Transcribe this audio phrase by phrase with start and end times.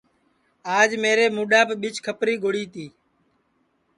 [0.79, 2.85] آج میرے مُڈؔاپ ٻیچھکپری گُڑی تی